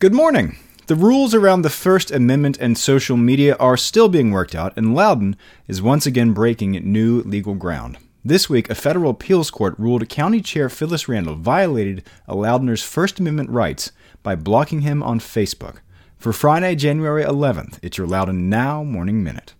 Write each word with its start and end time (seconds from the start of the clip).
Good 0.00 0.14
morning. 0.14 0.56
The 0.86 0.94
rules 0.94 1.34
around 1.34 1.60
the 1.60 1.68
First 1.68 2.10
Amendment 2.10 2.56
and 2.58 2.78
social 2.78 3.18
media 3.18 3.54
are 3.56 3.76
still 3.76 4.08
being 4.08 4.30
worked 4.30 4.54
out, 4.54 4.72
and 4.74 4.94
Loudoun 4.94 5.36
is 5.68 5.82
once 5.82 6.06
again 6.06 6.32
breaking 6.32 6.70
new 6.70 7.20
legal 7.20 7.54
ground. 7.54 7.98
This 8.24 8.48
week, 8.48 8.70
a 8.70 8.74
federal 8.74 9.10
appeals 9.10 9.50
court 9.50 9.78
ruled 9.78 10.08
County 10.08 10.40
Chair 10.40 10.70
Phyllis 10.70 11.06
Randall 11.06 11.34
violated 11.34 12.02
a 12.26 12.34
Loudouners' 12.34 12.82
First 12.82 13.20
Amendment 13.20 13.50
rights 13.50 13.92
by 14.22 14.36
blocking 14.36 14.80
him 14.80 15.02
on 15.02 15.20
Facebook. 15.20 15.80
For 16.16 16.32
Friday, 16.32 16.76
January 16.76 17.22
11th, 17.22 17.78
it's 17.82 17.98
your 17.98 18.06
Loudoun 18.06 18.48
Now 18.48 18.82
Morning 18.82 19.22
Minute. 19.22 19.52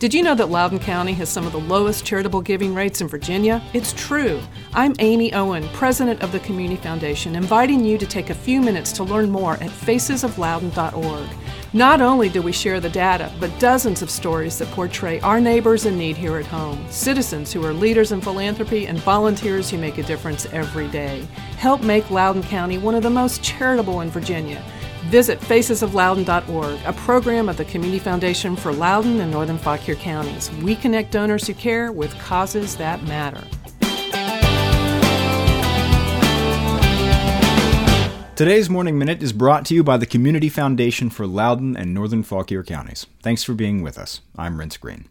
Did 0.00 0.14
you 0.14 0.22
know 0.22 0.34
that 0.34 0.48
Loudoun 0.48 0.78
County 0.78 1.12
has 1.12 1.28
some 1.28 1.46
of 1.46 1.52
the 1.52 1.60
lowest 1.60 2.06
charitable 2.06 2.40
giving 2.40 2.74
rates 2.74 3.02
in 3.02 3.06
Virginia? 3.06 3.62
It's 3.74 3.92
true. 3.92 4.40
I'm 4.72 4.94
Amy 4.98 5.30
Owen, 5.34 5.68
president 5.74 6.22
of 6.22 6.32
the 6.32 6.40
Community 6.40 6.80
Foundation, 6.80 7.36
inviting 7.36 7.84
you 7.84 7.98
to 7.98 8.06
take 8.06 8.30
a 8.30 8.34
few 8.34 8.62
minutes 8.62 8.92
to 8.92 9.04
learn 9.04 9.28
more 9.28 9.56
at 9.56 9.68
facesofloudoun.org. 9.68 11.28
Not 11.74 12.00
only 12.00 12.30
do 12.30 12.40
we 12.40 12.50
share 12.50 12.80
the 12.80 12.88
data, 12.88 13.30
but 13.38 13.58
dozens 13.58 14.00
of 14.00 14.08
stories 14.08 14.58
that 14.58 14.68
portray 14.68 15.20
our 15.20 15.38
neighbors 15.38 15.84
in 15.84 15.98
need 15.98 16.16
here 16.16 16.38
at 16.38 16.46
home, 16.46 16.82
citizens 16.88 17.52
who 17.52 17.62
are 17.66 17.74
leaders 17.74 18.10
in 18.10 18.22
philanthropy, 18.22 18.86
and 18.86 18.98
volunteers 19.00 19.68
who 19.68 19.76
make 19.76 19.98
a 19.98 20.02
difference 20.02 20.46
every 20.46 20.88
day. 20.88 21.28
Help 21.58 21.82
make 21.82 22.10
Loudoun 22.10 22.42
County 22.44 22.78
one 22.78 22.94
of 22.94 23.02
the 23.02 23.10
most 23.10 23.42
charitable 23.42 24.00
in 24.00 24.08
Virginia. 24.08 24.64
Visit 25.08 25.40
facesofloudoun.org, 25.40 26.80
a 26.84 26.92
program 26.92 27.48
of 27.48 27.56
the 27.56 27.64
Community 27.64 27.98
Foundation 27.98 28.56
for 28.56 28.72
Loudoun 28.72 29.20
and 29.20 29.30
Northern 29.30 29.58
Fauquier 29.58 29.96
counties. 29.96 30.50
We 30.62 30.76
connect 30.76 31.10
donors 31.10 31.46
who 31.46 31.54
care 31.54 31.90
with 31.92 32.16
causes 32.18 32.76
that 32.76 33.02
matter. 33.04 33.44
Today's 38.36 38.70
Morning 38.70 38.98
Minute 38.98 39.22
is 39.22 39.34
brought 39.34 39.66
to 39.66 39.74
you 39.74 39.84
by 39.84 39.98
the 39.98 40.06
Community 40.06 40.48
Foundation 40.48 41.10
for 41.10 41.26
Loudoun 41.26 41.76
and 41.76 41.92
Northern 41.92 42.22
Fauquier 42.22 42.62
counties. 42.62 43.06
Thanks 43.22 43.44
for 43.44 43.52
being 43.52 43.82
with 43.82 43.98
us. 43.98 44.22
I'm 44.34 44.56
Renss 44.56 44.80
Greene. 44.80 45.08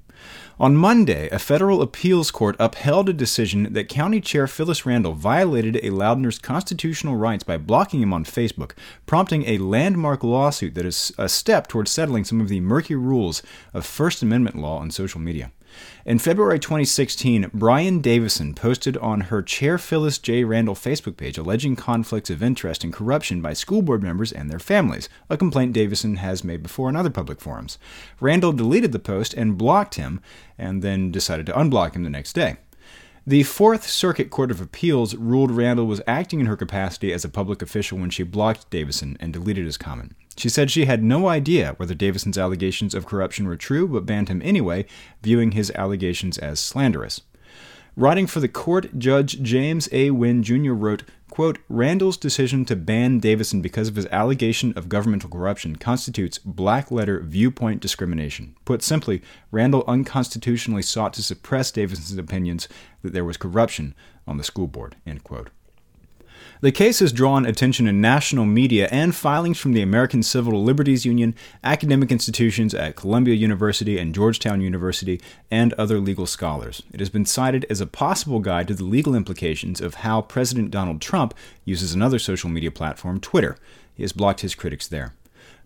On 0.59 0.75
Monday, 0.75 1.29
a 1.29 1.39
federal 1.39 1.81
appeals 1.81 2.31
court 2.31 2.57
upheld 2.59 3.07
a 3.07 3.13
decision 3.13 3.71
that 3.71 3.87
County 3.87 4.19
Chair 4.19 4.45
Phyllis 4.45 4.85
Randall 4.85 5.13
violated 5.13 5.77
a 5.77 5.89
Loudouner's 5.89 6.37
constitutional 6.37 7.15
rights 7.15 7.45
by 7.45 7.57
blocking 7.57 8.01
him 8.01 8.13
on 8.13 8.25
Facebook, 8.25 8.71
prompting 9.05 9.45
a 9.45 9.57
landmark 9.57 10.23
lawsuit 10.23 10.75
that 10.75 10.85
is 10.85 11.13
a 11.17 11.29
step 11.29 11.67
towards 11.67 11.91
settling 11.91 12.25
some 12.25 12.41
of 12.41 12.49
the 12.49 12.59
murky 12.59 12.95
rules 12.95 13.41
of 13.73 13.85
First 13.85 14.21
Amendment 14.21 14.57
law 14.57 14.79
on 14.79 14.91
social 14.91 15.21
media. 15.21 15.51
In 16.05 16.19
February 16.19 16.59
2016, 16.59 17.51
Brian 17.53 17.99
Davison 17.99 18.53
posted 18.53 18.97
on 18.97 19.21
her 19.21 19.41
Chair 19.41 19.77
Phyllis 19.77 20.17
J. 20.17 20.43
Randall 20.43 20.75
Facebook 20.75 21.17
page 21.17 21.37
alleging 21.37 21.75
conflicts 21.75 22.29
of 22.29 22.41
interest 22.41 22.83
and 22.83 22.93
corruption 22.93 23.41
by 23.41 23.53
school 23.53 23.81
board 23.81 24.01
members 24.01 24.31
and 24.31 24.49
their 24.49 24.59
families, 24.59 25.09
a 25.29 25.37
complaint 25.37 25.73
Davison 25.73 26.15
has 26.15 26.43
made 26.43 26.63
before 26.63 26.89
in 26.89 26.95
other 26.95 27.09
public 27.09 27.41
forums. 27.41 27.77
Randall 28.19 28.53
deleted 28.53 28.91
the 28.91 28.99
post 28.99 29.33
and 29.33 29.57
blocked 29.57 29.95
him, 29.95 30.21
and 30.57 30.81
then 30.81 31.11
decided 31.11 31.45
to 31.45 31.53
unblock 31.53 31.93
him 31.95 32.03
the 32.03 32.09
next 32.09 32.33
day. 32.33 32.57
The 33.27 33.43
Fourth 33.43 33.87
Circuit 33.87 34.29
Court 34.29 34.49
of 34.49 34.61
Appeals 34.61 35.13
ruled 35.15 35.51
Randall 35.51 35.85
was 35.85 36.01
acting 36.07 36.39
in 36.39 36.45
her 36.45 36.55
capacity 36.55 37.11
as 37.11 37.25
a 37.25 37.29
public 37.29 37.61
official 37.61 37.97
when 37.97 38.09
she 38.09 38.23
blocked 38.23 38.69
Davison 38.69 39.17
and 39.19 39.33
deleted 39.33 39.65
his 39.65 39.77
comment. 39.77 40.15
She 40.37 40.47
said 40.47 40.71
she 40.71 40.85
had 40.85 41.03
no 41.03 41.27
idea 41.27 41.73
whether 41.77 41.93
Davison's 41.93 42.37
allegations 42.37 42.95
of 42.95 43.05
corruption 43.05 43.45
were 43.45 43.57
true, 43.57 43.87
but 43.89 44.05
banned 44.05 44.29
him 44.29 44.41
anyway, 44.43 44.85
viewing 45.21 45.51
his 45.51 45.69
allegations 45.71 46.37
as 46.37 46.61
slanderous. 46.61 47.21
Writing 47.99 48.27
for 48.27 48.39
the 48.39 48.47
court, 48.47 48.97
Judge 48.97 49.41
James 49.41 49.89
A. 49.91 50.11
Wynn 50.11 50.41
Jr. 50.41 50.71
wrote, 50.71 51.03
quote, 51.29 51.57
Randall's 51.67 52.15
decision 52.15 52.63
to 52.63 52.77
ban 52.77 53.19
Davison 53.19 53.61
because 53.61 53.89
of 53.89 53.97
his 53.97 54.05
allegation 54.05 54.71
of 54.77 54.87
governmental 54.87 55.29
corruption 55.29 55.75
constitutes 55.75 56.37
black 56.37 56.91
letter 56.91 57.19
viewpoint 57.19 57.81
discrimination. 57.81 58.55
Put 58.63 58.83
simply, 58.83 59.21
Randall 59.51 59.83
unconstitutionally 59.85 60.81
sought 60.81 61.11
to 61.15 61.21
suppress 61.21 61.71
Davison's 61.71 62.17
opinions 62.17 62.69
that 63.01 63.11
there 63.11 63.25
was 63.25 63.35
corruption 63.35 63.93
on 64.25 64.37
the 64.37 64.45
school 64.45 64.67
board, 64.67 64.95
end 65.05 65.25
quote. 65.25 65.49
The 66.61 66.71
case 66.71 66.99
has 66.99 67.13
drawn 67.13 67.45
attention 67.45 67.87
in 67.87 68.01
national 68.01 68.45
media 68.45 68.89
and 68.91 69.15
filings 69.15 69.57
from 69.57 69.73
the 69.73 69.81
American 69.81 70.23
Civil 70.23 70.63
Liberties 70.63 71.05
Union, 71.05 71.33
academic 71.63 72.11
institutions 72.11 72.73
at 72.73 72.95
Columbia 72.95 73.35
University 73.35 73.97
and 73.97 74.13
Georgetown 74.13 74.59
University, 74.59 75.21
and 75.49 75.73
other 75.73 75.99
legal 75.99 76.25
scholars. 76.25 76.83
It 76.91 76.99
has 76.99 77.09
been 77.09 77.25
cited 77.25 77.65
as 77.69 77.79
a 77.79 77.87
possible 77.87 78.39
guide 78.39 78.67
to 78.67 78.73
the 78.73 78.83
legal 78.83 79.15
implications 79.15 79.79
of 79.79 79.95
how 79.95 80.21
President 80.21 80.71
Donald 80.71 81.01
Trump 81.01 81.33
uses 81.63 81.93
another 81.93 82.19
social 82.19 82.49
media 82.49 82.71
platform, 82.71 83.19
Twitter. 83.19 83.57
He 83.93 84.03
has 84.03 84.11
blocked 84.11 84.41
his 84.41 84.55
critics 84.55 84.87
there. 84.87 85.13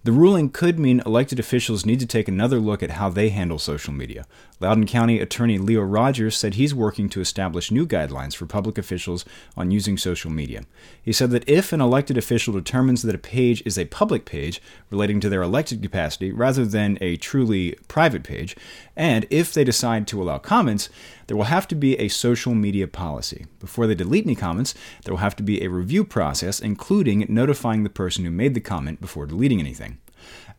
The 0.05 0.11
ruling 0.11 0.49
could 0.49 0.77
mean 0.79 1.01
elected 1.05 1.39
officials 1.39 1.85
need 1.85 2.01
to 2.01 2.05
take 2.05 2.27
another 2.27 2.59
look 2.59 2.83
at 2.83 2.91
how 2.91 3.07
they 3.07 3.29
handle 3.29 3.57
social 3.57 3.93
media. 3.93 4.25
Loudoun 4.59 4.85
County 4.85 5.21
Attorney 5.21 5.57
Leo 5.57 5.81
Rogers 5.81 6.35
said 6.35 6.55
he's 6.55 6.75
working 6.75 7.07
to 7.07 7.21
establish 7.21 7.71
new 7.71 7.87
guidelines 7.87 8.35
for 8.35 8.45
public 8.45 8.77
officials 8.77 9.23
on 9.55 9.71
using 9.71 9.97
social 9.97 10.29
media. 10.29 10.63
He 11.01 11.13
said 11.13 11.31
that 11.31 11.47
if 11.47 11.71
an 11.71 11.79
elected 11.79 12.17
official 12.17 12.53
determines 12.53 13.01
that 13.03 13.15
a 13.15 13.17
page 13.17 13.63
is 13.65 13.77
a 13.77 13.85
public 13.85 14.25
page 14.25 14.61
relating 14.89 15.21
to 15.21 15.29
their 15.29 15.41
elected 15.41 15.81
capacity 15.81 16.33
rather 16.33 16.65
than 16.65 16.97
a 16.99 17.15
truly 17.15 17.77
private 17.87 18.23
page, 18.23 18.57
and 18.97 19.25
if 19.29 19.53
they 19.53 19.63
decide 19.63 20.05
to 20.07 20.21
allow 20.21 20.37
comments, 20.37 20.89
there 21.27 21.37
will 21.37 21.45
have 21.45 21.67
to 21.69 21.75
be 21.75 21.97
a 21.97 22.09
social 22.09 22.53
media 22.53 22.87
policy. 22.87 23.45
Before 23.61 23.87
they 23.87 23.95
delete 23.95 24.25
any 24.25 24.35
comments, 24.35 24.73
there 25.05 25.13
will 25.13 25.19
have 25.19 25.37
to 25.37 25.43
be 25.43 25.63
a 25.63 25.69
review 25.69 26.03
process, 26.03 26.59
including 26.59 27.25
notifying 27.29 27.83
the 27.83 27.89
person 27.89 28.25
who 28.25 28.31
made 28.31 28.53
the 28.53 28.59
comment 28.59 28.99
before 28.99 29.25
deleting 29.25 29.61
anything. 29.61 29.92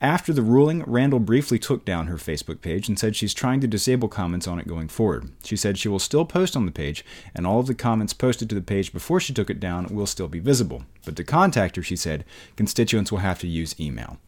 After 0.00 0.32
the 0.32 0.42
ruling, 0.42 0.82
Randall 0.86 1.20
briefly 1.20 1.58
took 1.58 1.84
down 1.84 2.08
her 2.08 2.16
Facebook 2.16 2.60
page 2.60 2.88
and 2.88 2.98
said 2.98 3.16
she's 3.16 3.34
trying 3.34 3.60
to 3.60 3.66
disable 3.66 4.08
comments 4.08 4.46
on 4.46 4.58
it 4.58 4.68
going 4.68 4.88
forward. 4.88 5.30
She 5.44 5.56
said 5.56 5.78
she 5.78 5.88
will 5.88 5.98
still 5.98 6.24
post 6.24 6.56
on 6.56 6.66
the 6.66 6.72
page, 6.72 7.04
and 7.34 7.46
all 7.46 7.60
of 7.60 7.66
the 7.66 7.74
comments 7.74 8.12
posted 8.12 8.48
to 8.48 8.54
the 8.54 8.60
page 8.60 8.92
before 8.92 9.20
she 9.20 9.32
took 9.32 9.50
it 9.50 9.60
down 9.60 9.86
will 9.86 10.06
still 10.06 10.28
be 10.28 10.40
visible. 10.40 10.84
But 11.04 11.16
to 11.16 11.24
contact 11.24 11.76
her, 11.76 11.82
she 11.82 11.96
said, 11.96 12.24
constituents 12.56 13.10
will 13.10 13.20
have 13.20 13.38
to 13.40 13.46
use 13.46 13.78
email. 13.80 14.18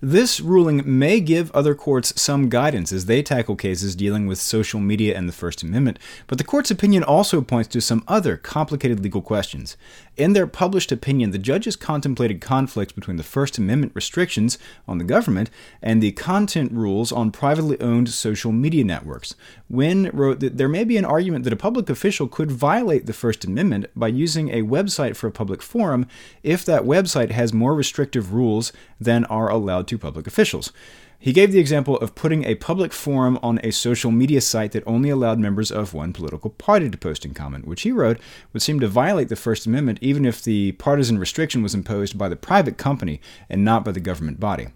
This 0.00 0.40
ruling 0.40 0.82
may 0.84 1.20
give 1.20 1.50
other 1.52 1.74
courts 1.74 2.20
some 2.20 2.48
guidance 2.48 2.92
as 2.92 3.06
they 3.06 3.22
tackle 3.22 3.56
cases 3.56 3.96
dealing 3.96 4.26
with 4.26 4.38
social 4.38 4.80
media 4.80 5.16
and 5.16 5.28
the 5.28 5.32
First 5.32 5.62
Amendment, 5.62 5.98
but 6.26 6.38
the 6.38 6.44
court's 6.44 6.70
opinion 6.70 7.02
also 7.02 7.40
points 7.40 7.68
to 7.68 7.80
some 7.80 8.04
other 8.06 8.36
complicated 8.36 9.00
legal 9.00 9.22
questions. 9.22 9.76
In 10.16 10.32
their 10.32 10.46
published 10.46 10.92
opinion, 10.92 11.30
the 11.30 11.38
judges 11.38 11.74
contemplated 11.74 12.40
conflicts 12.40 12.92
between 12.92 13.16
the 13.16 13.22
First 13.22 13.58
Amendment 13.58 13.92
restrictions 13.94 14.58
on 14.86 14.98
the 14.98 15.04
government 15.04 15.50
and 15.82 16.02
the 16.02 16.12
content 16.12 16.70
rules 16.70 17.10
on 17.10 17.32
privately 17.32 17.80
owned 17.80 18.10
social 18.10 18.52
media 18.52 18.84
networks. 18.84 19.34
Wynn 19.68 20.10
wrote 20.12 20.40
that 20.40 20.56
there 20.56 20.68
may 20.68 20.84
be 20.84 20.96
an 20.96 21.04
argument 21.04 21.44
that 21.44 21.52
a 21.52 21.56
public 21.56 21.88
official 21.90 22.28
could 22.28 22.52
violate 22.52 23.06
the 23.06 23.12
First 23.12 23.44
Amendment 23.44 23.86
by 23.96 24.08
using 24.08 24.50
a 24.50 24.62
website 24.62 25.16
for 25.16 25.26
a 25.26 25.32
public 25.32 25.62
forum 25.62 26.06
if 26.42 26.64
that 26.64 26.82
website 26.82 27.30
has 27.30 27.52
more 27.52 27.74
restrictive 27.74 28.32
rules 28.32 28.72
than 29.00 29.24
are 29.24 29.50
allowed 29.50 29.83
to 29.84 29.98
public 29.98 30.26
officials. 30.26 30.72
He 31.18 31.32
gave 31.32 31.52
the 31.52 31.58
example 31.58 31.96
of 31.98 32.14
putting 32.14 32.44
a 32.44 32.56
public 32.56 32.92
forum 32.92 33.38
on 33.42 33.58
a 33.62 33.70
social 33.70 34.10
media 34.10 34.40
site 34.40 34.72
that 34.72 34.86
only 34.86 35.08
allowed 35.10 35.38
members 35.38 35.70
of 35.70 35.94
one 35.94 36.12
political 36.12 36.50
party 36.50 36.90
to 36.90 36.98
post 36.98 37.24
and 37.24 37.34
comment, 37.34 37.66
which 37.66 37.82
he 37.82 37.92
wrote 37.92 38.18
would 38.52 38.62
seem 38.62 38.80
to 38.80 38.88
violate 38.88 39.28
the 39.28 39.36
First 39.36 39.66
Amendment 39.66 39.98
even 40.02 40.24
if 40.24 40.42
the 40.42 40.72
partisan 40.72 41.18
restriction 41.18 41.62
was 41.62 41.74
imposed 41.74 42.18
by 42.18 42.28
the 42.28 42.36
private 42.36 42.76
company 42.76 43.20
and 43.48 43.64
not 43.64 43.84
by 43.84 43.92
the 43.92 44.00
government 44.00 44.38
body. 44.40 44.68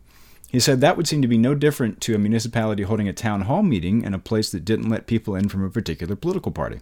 He 0.50 0.60
said 0.60 0.80
that 0.80 0.96
would 0.96 1.06
seem 1.06 1.20
to 1.20 1.28
be 1.28 1.36
no 1.36 1.54
different 1.54 2.00
to 2.02 2.14
a 2.14 2.18
municipality 2.18 2.84
holding 2.84 3.08
a 3.08 3.12
town 3.12 3.42
hall 3.42 3.62
meeting 3.62 4.02
in 4.02 4.14
a 4.14 4.18
place 4.18 4.50
that 4.50 4.64
didn't 4.64 4.88
let 4.88 5.06
people 5.06 5.34
in 5.34 5.48
from 5.48 5.62
a 5.62 5.70
particular 5.70 6.16
political 6.16 6.52
party. 6.52 6.80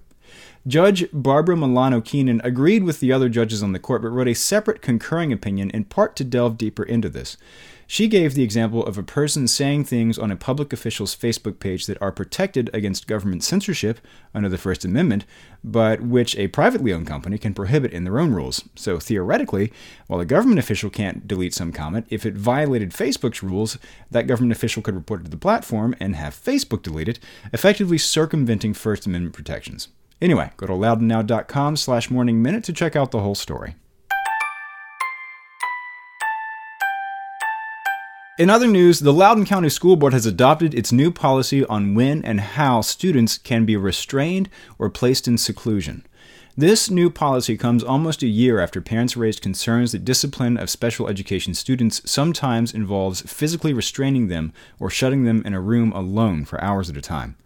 Judge 0.66 1.06
Barbara 1.12 1.56
Milano 1.56 2.00
Keenan 2.00 2.40
agreed 2.44 2.84
with 2.84 3.00
the 3.00 3.12
other 3.12 3.28
judges 3.28 3.62
on 3.62 3.72
the 3.72 3.78
court, 3.78 4.02
but 4.02 4.08
wrote 4.08 4.28
a 4.28 4.34
separate 4.34 4.82
concurring 4.82 5.32
opinion 5.32 5.70
in 5.70 5.84
part 5.84 6.16
to 6.16 6.24
delve 6.24 6.58
deeper 6.58 6.82
into 6.82 7.08
this. 7.08 7.36
She 7.88 8.08
gave 8.08 8.34
the 8.34 8.42
example 8.42 8.84
of 8.84 8.98
a 8.98 9.04
person 9.04 9.46
saying 9.46 9.84
things 9.84 10.18
on 10.18 10.32
a 10.32 10.36
public 10.36 10.72
official's 10.72 11.14
Facebook 11.14 11.60
page 11.60 11.86
that 11.86 12.00
are 12.02 12.10
protected 12.10 12.68
against 12.74 13.06
government 13.06 13.44
censorship 13.44 14.00
under 14.34 14.48
the 14.48 14.58
First 14.58 14.84
Amendment, 14.84 15.24
but 15.62 16.00
which 16.00 16.36
a 16.36 16.48
privately 16.48 16.92
owned 16.92 17.06
company 17.06 17.38
can 17.38 17.54
prohibit 17.54 17.92
in 17.92 18.02
their 18.02 18.18
own 18.18 18.32
rules. 18.32 18.64
So 18.74 18.98
theoretically, 18.98 19.72
while 20.08 20.18
a 20.18 20.24
government 20.24 20.58
official 20.58 20.90
can't 20.90 21.28
delete 21.28 21.54
some 21.54 21.72
comment, 21.72 22.06
if 22.10 22.26
it 22.26 22.34
violated 22.34 22.90
Facebook's 22.90 23.42
rules, 23.42 23.78
that 24.10 24.26
government 24.26 24.52
official 24.52 24.82
could 24.82 24.96
report 24.96 25.20
it 25.20 25.24
to 25.24 25.30
the 25.30 25.36
platform 25.36 25.94
and 26.00 26.16
have 26.16 26.34
Facebook 26.34 26.82
delete 26.82 27.08
it, 27.08 27.20
effectively 27.52 27.98
circumventing 27.98 28.74
First 28.74 29.06
Amendment 29.06 29.36
protections. 29.36 29.88
Anyway, 30.20 30.50
go 30.56 30.66
to 30.66 30.72
loudounnow.com 30.72 31.76
slash 31.76 32.10
morning 32.10 32.42
minute 32.42 32.64
to 32.64 32.72
check 32.72 32.96
out 32.96 33.12
the 33.12 33.20
whole 33.20 33.36
story. 33.36 33.76
In 38.38 38.50
other 38.50 38.66
news, 38.66 39.00
the 39.00 39.14
Loudoun 39.14 39.46
County 39.46 39.70
School 39.70 39.96
Board 39.96 40.12
has 40.12 40.26
adopted 40.26 40.74
its 40.74 40.92
new 40.92 41.10
policy 41.10 41.64
on 41.64 41.94
when 41.94 42.22
and 42.22 42.38
how 42.38 42.82
students 42.82 43.38
can 43.38 43.64
be 43.64 43.78
restrained 43.78 44.50
or 44.78 44.90
placed 44.90 45.26
in 45.26 45.38
seclusion. 45.38 46.04
This 46.54 46.90
new 46.90 47.08
policy 47.08 47.56
comes 47.56 47.82
almost 47.82 48.22
a 48.22 48.26
year 48.26 48.60
after 48.60 48.82
parents 48.82 49.16
raised 49.16 49.40
concerns 49.40 49.92
that 49.92 50.04
discipline 50.04 50.58
of 50.58 50.68
special 50.68 51.08
education 51.08 51.54
students 51.54 52.02
sometimes 52.04 52.74
involves 52.74 53.22
physically 53.22 53.72
restraining 53.72 54.28
them 54.28 54.52
or 54.78 54.90
shutting 54.90 55.24
them 55.24 55.42
in 55.46 55.54
a 55.54 55.60
room 55.60 55.90
alone 55.92 56.44
for 56.44 56.62
hours 56.62 56.90
at 56.90 56.96
a 56.98 57.00
time. 57.00 57.36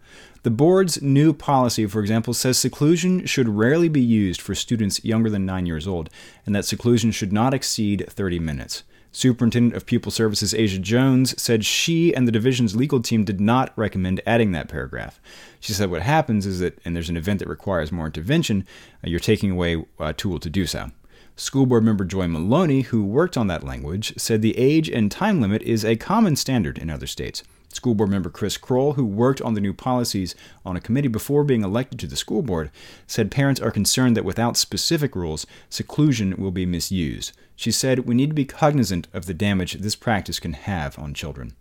The 0.43 0.51
board's 0.51 1.01
new 1.01 1.31
policy, 1.31 1.85
for 1.85 2.01
example, 2.01 2.33
says 2.33 2.57
seclusion 2.57 3.25
should 3.25 3.47
rarely 3.47 3.87
be 3.87 4.01
used 4.01 4.41
for 4.41 4.55
students 4.55 5.05
younger 5.05 5.29
than 5.29 5.45
9 5.45 5.65
years 5.65 5.87
old, 5.87 6.09
and 6.45 6.53
that 6.53 6.65
seclusion 6.65 7.11
should 7.11 7.31
not 7.31 7.53
exceed 7.53 8.03
30 8.09 8.39
minutes. 8.39 8.83
Superintendent 9.11 9.75
of 9.75 9.85
Pupil 9.85 10.11
Services 10.11 10.53
Asia 10.53 10.79
Jones 10.79 11.39
said 11.41 11.65
she 11.65 12.15
and 12.15 12.27
the 12.27 12.31
division's 12.31 12.75
legal 12.75 13.01
team 13.01 13.25
did 13.25 13.41
not 13.41 13.73
recommend 13.75 14.21
adding 14.25 14.53
that 14.53 14.69
paragraph. 14.69 15.19
She 15.59 15.73
said 15.73 15.91
what 15.91 16.01
happens 16.01 16.45
is 16.45 16.59
that, 16.59 16.79
and 16.85 16.95
there's 16.95 17.09
an 17.09 17.17
event 17.17 17.39
that 17.39 17.49
requires 17.49 17.91
more 17.91 18.05
intervention, 18.05 18.65
uh, 19.03 19.09
you're 19.09 19.19
taking 19.19 19.51
away 19.51 19.85
a 19.99 20.13
tool 20.13 20.39
to 20.39 20.49
do 20.49 20.65
so. 20.65 20.91
School 21.35 21.65
board 21.65 21.83
member 21.83 22.05
Joy 22.05 22.27
Maloney, 22.27 22.81
who 22.81 23.03
worked 23.03 23.35
on 23.35 23.47
that 23.47 23.63
language, 23.63 24.13
said 24.17 24.41
the 24.41 24.57
age 24.57 24.89
and 24.89 25.11
time 25.11 25.41
limit 25.41 25.61
is 25.63 25.83
a 25.83 25.95
common 25.95 26.35
standard 26.35 26.77
in 26.77 26.89
other 26.89 27.07
states. 27.07 27.43
School 27.73 27.95
board 27.95 28.09
member 28.09 28.29
Chris 28.29 28.57
Croll, 28.57 28.93
who 28.93 29.05
worked 29.05 29.41
on 29.41 29.53
the 29.53 29.61
new 29.61 29.73
policies 29.73 30.35
on 30.65 30.75
a 30.75 30.81
committee 30.81 31.07
before 31.07 31.43
being 31.43 31.63
elected 31.63 31.99
to 31.99 32.07
the 32.07 32.15
school 32.15 32.41
board, 32.41 32.69
said 33.07 33.31
parents 33.31 33.61
are 33.61 33.71
concerned 33.71 34.17
that 34.17 34.25
without 34.25 34.57
specific 34.57 35.15
rules, 35.15 35.47
seclusion 35.69 36.35
will 36.37 36.51
be 36.51 36.65
misused. 36.65 37.31
She 37.55 37.71
said, 37.71 37.99
We 37.99 38.15
need 38.15 38.29
to 38.29 38.35
be 38.35 38.45
cognizant 38.45 39.07
of 39.13 39.25
the 39.25 39.33
damage 39.33 39.73
this 39.73 39.95
practice 39.95 40.39
can 40.39 40.53
have 40.53 40.99
on 40.99 41.13
children. 41.13 41.53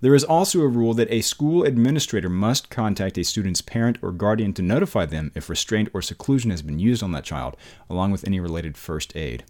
There 0.00 0.14
is 0.14 0.24
also 0.24 0.60
a 0.60 0.68
rule 0.68 0.92
that 0.94 1.10
a 1.10 1.22
school 1.22 1.64
administrator 1.64 2.28
must 2.28 2.68
contact 2.68 3.16
a 3.16 3.24
student's 3.24 3.62
parent 3.62 3.98
or 4.02 4.12
guardian 4.12 4.52
to 4.54 4.62
notify 4.62 5.06
them 5.06 5.32
if 5.34 5.48
restraint 5.48 5.88
or 5.94 6.02
seclusion 6.02 6.50
has 6.50 6.62
been 6.62 6.78
used 6.78 7.02
on 7.02 7.12
that 7.12 7.24
child, 7.24 7.56
along 7.88 8.10
with 8.10 8.26
any 8.26 8.40
related 8.40 8.76
first 8.76 9.16
aid. 9.16 9.44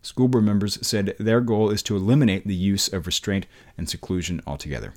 School 0.00 0.28
board 0.28 0.44
members 0.44 0.78
said 0.86 1.14
their 1.18 1.40
goal 1.40 1.70
is 1.70 1.82
to 1.82 1.96
eliminate 1.96 2.46
the 2.46 2.54
use 2.54 2.88
of 2.88 3.06
restraint 3.06 3.46
and 3.76 3.88
seclusion 3.88 4.40
altogether. 4.46 4.94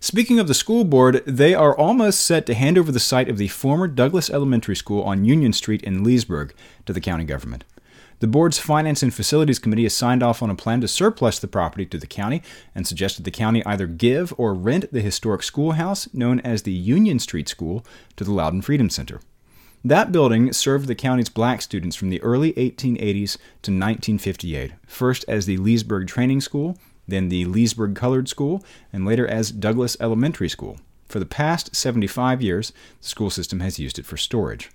Speaking 0.00 0.38
of 0.38 0.46
the 0.46 0.54
school 0.54 0.84
board, 0.84 1.22
they 1.26 1.54
are 1.54 1.76
almost 1.76 2.20
set 2.20 2.46
to 2.46 2.54
hand 2.54 2.76
over 2.76 2.92
the 2.92 3.00
site 3.00 3.28
of 3.28 3.38
the 3.38 3.48
former 3.48 3.88
Douglass 3.88 4.28
Elementary 4.28 4.76
School 4.76 5.02
on 5.02 5.24
Union 5.24 5.52
Street 5.52 5.82
in 5.82 6.04
Leesburg 6.04 6.54
to 6.84 6.92
the 6.92 7.00
county 7.00 7.24
government. 7.24 7.64
The 8.20 8.26
board's 8.26 8.58
Finance 8.58 9.02
and 9.02 9.12
Facilities 9.12 9.58
Committee 9.58 9.82
has 9.82 9.94
signed 9.94 10.22
off 10.22 10.42
on 10.42 10.48
a 10.48 10.54
plan 10.54 10.80
to 10.80 10.88
surplus 10.88 11.38
the 11.38 11.48
property 11.48 11.84
to 11.86 11.98
the 11.98 12.06
county 12.06 12.42
and 12.74 12.86
suggested 12.86 13.24
the 13.24 13.30
county 13.30 13.64
either 13.66 13.86
give 13.86 14.32
or 14.38 14.54
rent 14.54 14.90
the 14.90 15.02
historic 15.02 15.42
schoolhouse 15.42 16.12
known 16.14 16.40
as 16.40 16.62
the 16.62 16.72
Union 16.72 17.18
Street 17.18 17.48
School 17.48 17.84
to 18.16 18.24
the 18.24 18.32
Loudoun 18.32 18.62
Freedom 18.62 18.88
Center. 18.88 19.20
That 19.84 20.12
building 20.12 20.52
served 20.52 20.88
the 20.88 20.94
county's 20.94 21.28
black 21.28 21.60
students 21.62 21.94
from 21.94 22.08
the 22.10 22.22
early 22.22 22.52
1880s 22.54 23.36
to 23.62 23.70
1958, 23.70 24.72
first 24.86 25.24
as 25.28 25.46
the 25.46 25.58
Leesburg 25.58 26.08
Training 26.08 26.40
School, 26.40 26.78
then 27.06 27.28
the 27.28 27.44
Leesburg 27.44 27.94
Colored 27.94 28.28
School, 28.28 28.64
and 28.92 29.06
later 29.06 29.26
as 29.26 29.50
Douglass 29.50 29.96
Elementary 30.00 30.48
School. 30.48 30.78
For 31.06 31.18
the 31.18 31.26
past 31.26 31.74
75 31.74 32.42
years, 32.42 32.72
the 33.00 33.08
school 33.08 33.30
system 33.30 33.60
has 33.60 33.78
used 33.78 33.98
it 33.98 34.06
for 34.06 34.16
storage. 34.16 34.70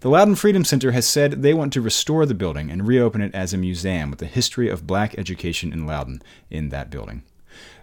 The 0.00 0.10
Loudoun 0.10 0.34
Freedom 0.34 0.64
Center 0.64 0.92
has 0.92 1.06
said 1.06 1.42
they 1.42 1.54
want 1.54 1.72
to 1.72 1.80
restore 1.80 2.26
the 2.26 2.34
building 2.34 2.70
and 2.70 2.86
reopen 2.86 3.20
it 3.20 3.34
as 3.34 3.52
a 3.52 3.58
museum 3.58 4.10
with 4.10 4.18
the 4.18 4.26
history 4.26 4.68
of 4.68 4.86
black 4.86 5.18
education 5.18 5.72
in 5.72 5.86
Loudoun 5.86 6.22
in 6.50 6.68
that 6.68 6.90
building. 6.90 7.22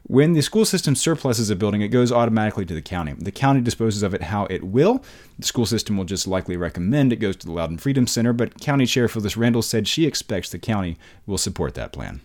When 0.03 0.33
the 0.33 0.41
school 0.41 0.65
system 0.65 0.95
surpluses 0.95 1.49
a 1.49 1.55
building, 1.55 1.81
it 1.81 1.87
goes 1.87 2.11
automatically 2.11 2.65
to 2.65 2.73
the 2.73 2.81
county. 2.81 3.13
The 3.17 3.31
county 3.31 3.61
disposes 3.61 4.03
of 4.03 4.13
it 4.13 4.23
how 4.23 4.45
it 4.45 4.63
will. 4.63 5.03
The 5.39 5.45
school 5.45 5.65
system 5.65 5.97
will 5.97 6.05
just 6.05 6.27
likely 6.27 6.57
recommend 6.57 7.13
it 7.13 7.17
goes 7.17 7.37
to 7.37 7.45
the 7.45 7.53
Loudoun 7.53 7.77
Freedom 7.77 8.05
Center, 8.05 8.33
but 8.33 8.59
County 8.59 8.85
Sheriff 8.85 9.13
Phyllis 9.13 9.37
Randall 9.37 9.61
said 9.61 9.87
she 9.87 10.05
expects 10.05 10.49
the 10.49 10.59
county 10.59 10.97
will 11.25 11.37
support 11.37 11.73
that 11.75 11.93
plan. 11.93 12.21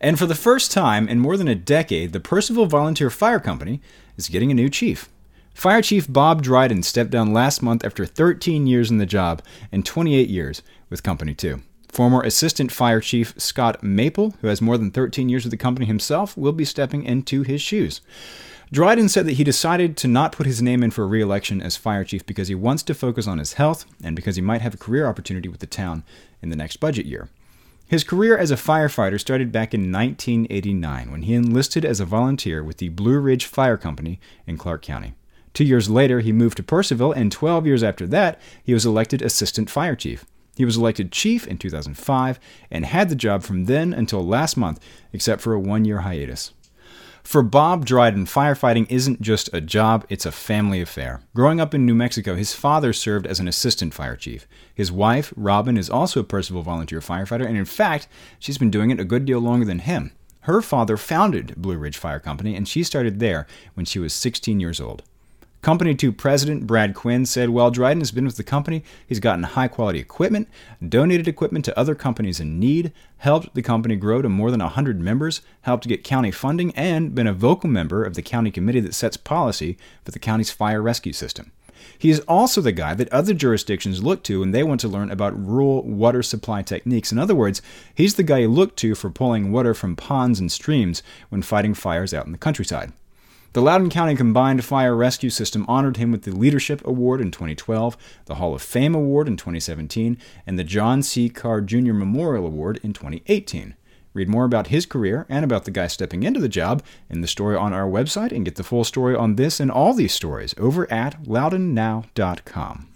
And 0.00 0.18
for 0.18 0.26
the 0.26 0.34
first 0.34 0.70
time 0.70 1.08
in 1.08 1.20
more 1.20 1.36
than 1.36 1.48
a 1.48 1.54
decade, 1.54 2.12
the 2.12 2.20
Purcellville 2.20 2.68
Volunteer 2.68 3.10
Fire 3.10 3.40
Company 3.40 3.80
is 4.16 4.28
getting 4.28 4.50
a 4.50 4.54
new 4.54 4.68
chief. 4.68 5.08
Fire 5.54 5.82
Chief 5.82 6.06
Bob 6.08 6.40
Dryden 6.40 6.84
stepped 6.84 7.10
down 7.10 7.32
last 7.32 7.62
month 7.62 7.84
after 7.84 8.06
13 8.06 8.68
years 8.68 8.92
in 8.92 8.98
the 8.98 9.06
job 9.06 9.42
and 9.72 9.84
28 9.84 10.28
years 10.28 10.62
with 10.88 11.02
Company 11.02 11.34
2. 11.34 11.60
Former 11.88 12.22
Assistant 12.22 12.70
Fire 12.70 13.00
Chief 13.00 13.34
Scott 13.38 13.82
Maple, 13.82 14.34
who 14.40 14.46
has 14.46 14.62
more 14.62 14.78
than 14.78 14.92
13 14.92 15.28
years 15.28 15.44
with 15.44 15.50
the 15.50 15.56
company 15.56 15.84
himself, 15.86 16.36
will 16.36 16.52
be 16.52 16.64
stepping 16.64 17.02
into 17.02 17.42
his 17.42 17.60
shoes. 17.60 18.00
Dryden 18.70 19.08
said 19.08 19.26
that 19.26 19.32
he 19.32 19.42
decided 19.42 19.96
to 19.96 20.06
not 20.06 20.30
put 20.30 20.46
his 20.46 20.62
name 20.62 20.84
in 20.84 20.92
for 20.92 21.08
re 21.08 21.20
election 21.20 21.60
as 21.60 21.76
fire 21.76 22.04
chief 22.04 22.24
because 22.24 22.46
he 22.46 22.54
wants 22.54 22.84
to 22.84 22.94
focus 22.94 23.26
on 23.26 23.38
his 23.38 23.54
health 23.54 23.84
and 24.04 24.14
because 24.14 24.36
he 24.36 24.42
might 24.42 24.60
have 24.60 24.74
a 24.74 24.78
career 24.78 25.08
opportunity 25.08 25.48
with 25.48 25.58
the 25.60 25.66
town 25.66 26.04
in 26.40 26.50
the 26.50 26.56
next 26.56 26.76
budget 26.76 27.06
year. 27.06 27.30
His 27.88 28.04
career 28.04 28.36
as 28.36 28.50
a 28.50 28.56
firefighter 28.56 29.18
started 29.18 29.50
back 29.50 29.72
in 29.72 29.90
1989 29.90 31.10
when 31.10 31.22
he 31.22 31.32
enlisted 31.32 31.86
as 31.86 32.00
a 32.00 32.04
volunteer 32.04 32.62
with 32.62 32.76
the 32.76 32.90
Blue 32.90 33.18
Ridge 33.18 33.46
Fire 33.46 33.78
Company 33.78 34.20
in 34.46 34.58
Clarke 34.58 34.82
County. 34.82 35.14
Two 35.54 35.64
years 35.64 35.88
later, 35.88 36.20
he 36.20 36.30
moved 36.30 36.58
to 36.58 36.62
Purcellville, 36.62 37.16
and 37.16 37.32
12 37.32 37.66
years 37.66 37.82
after 37.82 38.06
that, 38.08 38.38
he 38.62 38.74
was 38.74 38.84
elected 38.84 39.22
assistant 39.22 39.70
fire 39.70 39.96
chief. 39.96 40.26
He 40.54 40.66
was 40.66 40.76
elected 40.76 41.12
chief 41.12 41.46
in 41.46 41.56
2005 41.56 42.38
and 42.70 42.84
had 42.84 43.08
the 43.08 43.16
job 43.16 43.42
from 43.42 43.64
then 43.64 43.94
until 43.94 44.22
last 44.22 44.58
month, 44.58 44.84
except 45.14 45.40
for 45.40 45.54
a 45.54 45.60
one 45.60 45.86
year 45.86 46.00
hiatus. 46.00 46.52
For 47.28 47.42
Bob 47.42 47.84
Dryden, 47.84 48.24
firefighting 48.24 48.90
isn't 48.90 49.20
just 49.20 49.50
a 49.52 49.60
job, 49.60 50.06
it's 50.08 50.24
a 50.24 50.32
family 50.32 50.80
affair. 50.80 51.20
Growing 51.34 51.60
up 51.60 51.74
in 51.74 51.84
New 51.84 51.94
Mexico, 51.94 52.36
his 52.36 52.54
father 52.54 52.94
served 52.94 53.26
as 53.26 53.38
an 53.38 53.46
assistant 53.46 53.92
fire 53.92 54.16
chief. 54.16 54.48
His 54.74 54.90
wife, 54.90 55.34
Robin, 55.36 55.76
is 55.76 55.90
also 55.90 56.20
a 56.20 56.24
Purcellville 56.24 56.64
volunteer 56.64 57.00
firefighter, 57.00 57.44
and 57.46 57.58
in 57.58 57.66
fact, 57.66 58.08
she's 58.38 58.56
been 58.56 58.70
doing 58.70 58.90
it 58.90 58.98
a 58.98 59.04
good 59.04 59.26
deal 59.26 59.40
longer 59.40 59.66
than 59.66 59.80
him. 59.80 60.12
Her 60.44 60.62
father 60.62 60.96
founded 60.96 61.54
Blue 61.58 61.76
Ridge 61.76 61.98
Fire 61.98 62.18
Company, 62.18 62.56
and 62.56 62.66
she 62.66 62.82
started 62.82 63.20
there 63.20 63.46
when 63.74 63.84
she 63.84 63.98
was 63.98 64.14
16 64.14 64.58
years 64.58 64.80
old. 64.80 65.02
Company 65.68 65.94
2 65.94 66.12
president 66.12 66.66
Brad 66.66 66.94
Quinn 66.94 67.26
said 67.26 67.50
while 67.50 67.70
Dryden 67.70 68.00
has 68.00 68.10
been 68.10 68.24
with 68.24 68.38
the 68.38 68.42
company, 68.42 68.82
he's 69.06 69.20
gotten 69.20 69.42
high 69.42 69.68
quality 69.68 69.98
equipment, 69.98 70.48
donated 70.88 71.28
equipment 71.28 71.62
to 71.66 71.78
other 71.78 71.94
companies 71.94 72.40
in 72.40 72.58
need, 72.58 72.90
helped 73.18 73.52
the 73.52 73.60
company 73.60 73.94
grow 73.94 74.22
to 74.22 74.30
more 74.30 74.50
than 74.50 74.60
100 74.60 74.98
members, 74.98 75.42
helped 75.60 75.86
get 75.86 76.02
county 76.02 76.30
funding, 76.30 76.74
and 76.74 77.14
been 77.14 77.26
a 77.26 77.34
vocal 77.34 77.68
member 77.68 78.02
of 78.02 78.14
the 78.14 78.22
county 78.22 78.50
committee 78.50 78.80
that 78.80 78.94
sets 78.94 79.18
policy 79.18 79.76
for 80.06 80.10
the 80.10 80.18
county's 80.18 80.50
fire 80.50 80.80
rescue 80.80 81.12
system. 81.12 81.52
He 81.98 82.08
is 82.08 82.20
also 82.20 82.62
the 82.62 82.72
guy 82.72 82.94
that 82.94 83.12
other 83.12 83.34
jurisdictions 83.34 84.02
look 84.02 84.22
to 84.22 84.40
when 84.40 84.52
they 84.52 84.62
want 84.62 84.80
to 84.80 84.88
learn 84.88 85.10
about 85.10 85.38
rural 85.38 85.82
water 85.82 86.22
supply 86.22 86.62
techniques. 86.62 87.12
In 87.12 87.18
other 87.18 87.34
words, 87.34 87.60
he's 87.94 88.14
the 88.14 88.22
guy 88.22 88.38
you 88.38 88.48
look 88.48 88.74
to 88.76 88.94
for 88.94 89.10
pulling 89.10 89.52
water 89.52 89.74
from 89.74 89.96
ponds 89.96 90.40
and 90.40 90.50
streams 90.50 91.02
when 91.28 91.42
fighting 91.42 91.74
fires 91.74 92.14
out 92.14 92.24
in 92.24 92.32
the 92.32 92.38
countryside. 92.38 92.94
The 93.54 93.62
Loudoun 93.62 93.88
County 93.88 94.14
Combined 94.14 94.62
Fire 94.62 94.94
Rescue 94.94 95.30
System 95.30 95.64
honored 95.68 95.96
him 95.96 96.12
with 96.12 96.22
the 96.22 96.36
Leadership 96.36 96.86
Award 96.86 97.22
in 97.22 97.30
2012, 97.30 97.96
the 98.26 98.34
Hall 98.34 98.54
of 98.54 98.60
Fame 98.60 98.94
Award 98.94 99.26
in 99.26 99.38
2017, 99.38 100.18
and 100.46 100.58
the 100.58 100.64
John 100.64 101.02
C. 101.02 101.30
Carr 101.30 101.62
Jr. 101.62 101.94
Memorial 101.94 102.44
Award 102.44 102.78
in 102.82 102.92
2018. 102.92 103.74
Read 104.12 104.28
more 104.28 104.44
about 104.44 104.66
his 104.66 104.84
career 104.84 105.24
and 105.30 105.46
about 105.46 105.64
the 105.64 105.70
guy 105.70 105.86
stepping 105.86 106.24
into 106.24 106.40
the 106.40 106.48
job 106.48 106.82
in 107.08 107.22
the 107.22 107.26
story 107.26 107.56
on 107.56 107.72
our 107.72 107.88
website 107.88 108.32
and 108.32 108.44
get 108.44 108.56
the 108.56 108.64
full 108.64 108.84
story 108.84 109.16
on 109.16 109.36
this 109.36 109.60
and 109.60 109.70
all 109.70 109.94
these 109.94 110.12
stories 110.12 110.54
over 110.58 110.90
at 110.92 111.22
loudounnow.com. 111.22 112.88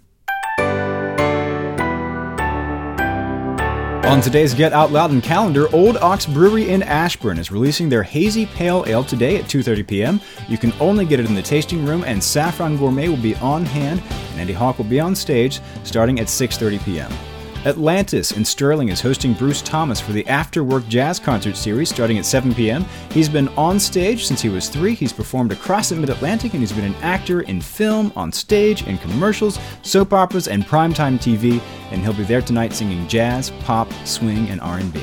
On 4.03 4.19
today's 4.19 4.53
Get 4.53 4.73
Out 4.73 4.91
Loudoun 4.91 5.21
calendar, 5.21 5.73
Old 5.73 5.95
Ox 5.95 6.25
Brewery 6.25 6.69
in 6.69 6.83
Ashburn 6.83 7.37
is 7.37 7.51
releasing 7.51 7.87
their 7.87 8.03
Hazy 8.03 8.45
Pale 8.45 8.83
Ale 8.87 9.03
today 9.03 9.37
at 9.37 9.45
2:30 9.45 9.87
p.m. 9.87 10.21
You 10.49 10.57
can 10.57 10.73
only 10.81 11.05
get 11.05 11.21
it 11.21 11.25
in 11.25 11.33
the 11.33 11.41
tasting 11.41 11.85
room, 11.85 12.03
and 12.03 12.21
Saffron 12.21 12.75
Gourmet 12.75 13.07
will 13.07 13.15
be 13.15 13.35
on 13.35 13.65
hand, 13.65 14.03
and 14.31 14.41
Andy 14.41 14.51
Hawk 14.51 14.77
will 14.77 14.85
be 14.85 14.99
on 14.99 15.15
stage 15.15 15.61
starting 15.85 16.19
at 16.19 16.27
6:30 16.27 16.83
p.m. 16.83 17.32
Atlantis 17.65 18.33
in 18.33 18.43
Sterling 18.43 18.89
is 18.89 18.99
hosting 18.99 19.33
Bruce 19.33 19.61
Thomas 19.61 20.01
for 20.01 20.11
the 20.11 20.27
After 20.27 20.65
Work 20.65 20.85
Jazz 20.89 21.17
Concert 21.17 21.55
Series 21.55 21.89
starting 21.89 22.17
at 22.17 22.25
7 22.25 22.53
p.m. 22.53 22.85
He's 23.11 23.29
been 23.29 23.47
on 23.49 23.79
stage 23.79 24.25
since 24.25 24.41
he 24.41 24.49
was 24.49 24.67
three. 24.67 24.93
He's 24.93 25.13
performed 25.13 25.53
across 25.53 25.89
the 25.89 25.95
Mid 25.95 26.09
Atlantic 26.09 26.53
and 26.53 26.61
he's 26.61 26.73
been 26.73 26.83
an 26.83 26.95
actor 26.95 27.41
in 27.41 27.61
film, 27.61 28.11
on 28.17 28.33
stage, 28.33 28.85
in 28.85 28.97
commercials, 28.97 29.59
soap 29.81 30.11
operas, 30.11 30.49
and 30.49 30.65
primetime 30.65 31.17
TV. 31.17 31.61
And 31.91 32.01
he'll 32.01 32.13
be 32.13 32.23
there 32.23 32.41
tonight 32.41 32.73
singing 32.73 33.07
jazz, 33.07 33.51
pop, 33.61 33.91
swing, 34.03 34.49
and 34.49 34.59
R&B. 34.59 35.01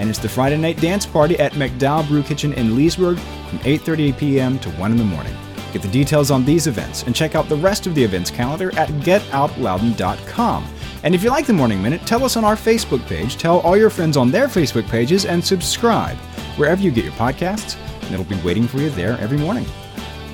And 0.00 0.10
it's 0.10 0.18
the 0.18 0.28
Friday 0.28 0.56
night 0.56 0.80
dance 0.80 1.06
party 1.06 1.38
at 1.38 1.52
MacDowell 1.52 2.08
Brew 2.08 2.24
Kitchen 2.24 2.52
in 2.54 2.74
Leesburg 2.74 3.18
from 3.18 3.58
8:30 3.60 4.18
p.m. 4.18 4.58
to 4.60 4.70
1 4.70 4.90
in 4.90 4.96
the 4.96 5.04
morning. 5.04 5.36
Get 5.72 5.82
the 5.82 5.88
details 5.88 6.32
on 6.32 6.44
these 6.44 6.66
events 6.66 7.04
and 7.04 7.14
check 7.14 7.36
out 7.36 7.48
the 7.48 7.56
rest 7.56 7.86
of 7.86 7.94
the 7.94 8.02
events 8.02 8.32
calendar 8.32 8.76
at 8.76 8.88
getoutloudoun.com. 8.88 10.64
And 11.02 11.14
if 11.14 11.22
you 11.22 11.30
like 11.30 11.46
the 11.46 11.52
Morning 11.52 11.82
Minute, 11.82 12.02
tell 12.02 12.24
us 12.24 12.36
on 12.36 12.44
our 12.44 12.56
Facebook 12.56 13.04
page, 13.06 13.36
tell 13.36 13.60
all 13.60 13.76
your 13.76 13.90
friends 13.90 14.16
on 14.16 14.30
their 14.30 14.48
Facebook 14.48 14.86
pages, 14.88 15.24
and 15.24 15.42
subscribe 15.42 16.16
wherever 16.56 16.82
you 16.82 16.90
get 16.90 17.04
your 17.04 17.14
podcasts, 17.14 17.76
and 18.02 18.12
it'll 18.12 18.24
be 18.24 18.40
waiting 18.42 18.68
for 18.68 18.78
you 18.78 18.90
there 18.90 19.16
every 19.18 19.38
morning. 19.38 19.64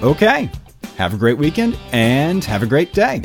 Okay, 0.02 0.50
have 0.96 1.14
a 1.14 1.16
great 1.16 1.38
weekend 1.38 1.78
and 1.92 2.44
have 2.44 2.62
a 2.62 2.66
great 2.66 2.92
day. 2.92 3.22